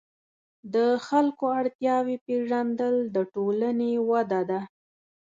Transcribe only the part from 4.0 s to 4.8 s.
وده ده.